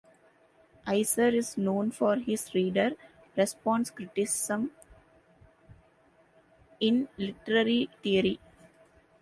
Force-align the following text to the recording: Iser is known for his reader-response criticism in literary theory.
Iser 0.87 1.27
is 1.27 1.59
known 1.59 1.91
for 1.91 2.15
his 2.15 2.55
reader-response 2.55 3.91
criticism 3.91 4.71
in 6.79 7.07
literary 7.19 7.87
theory. 8.01 8.39